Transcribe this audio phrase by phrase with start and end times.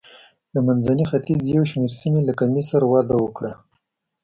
[0.53, 3.51] د منځني ختیځ یو شمېر سیمې لکه مصر وده وکړه.